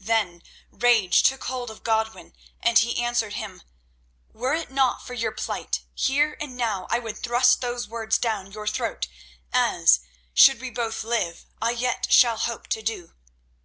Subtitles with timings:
[0.00, 3.62] Then rage took hold of Godwin and he answered him:
[4.32, 8.52] "Were it not for your plight, here and now I would thrust those words down
[8.52, 9.08] your throat,
[9.52, 9.98] as,
[10.34, 13.14] should we both live, I yet shall hope to do.